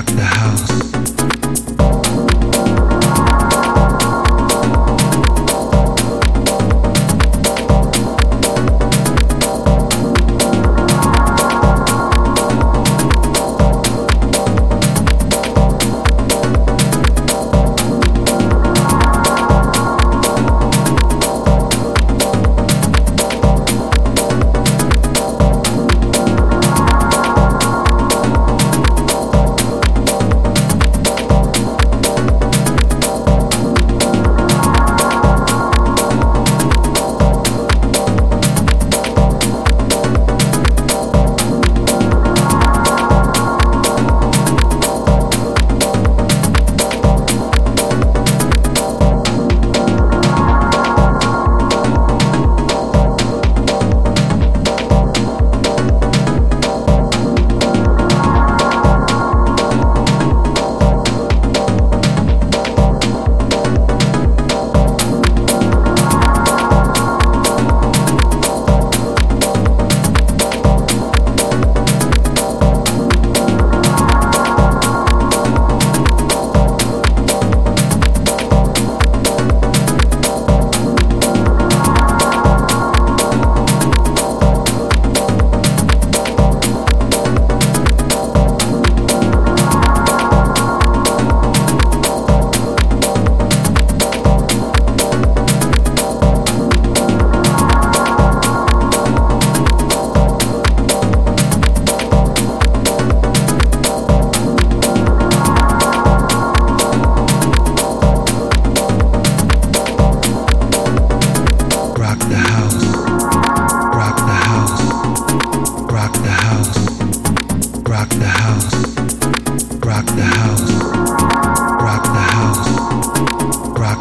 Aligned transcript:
rock 0.00 0.16
the 0.16 0.24
house. 0.24 1.69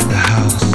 The 0.09 0.17
house. 0.17 0.68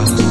house. 0.00 0.29